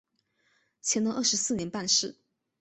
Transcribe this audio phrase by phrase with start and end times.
[0.81, 2.17] 乾隆二十四年办事。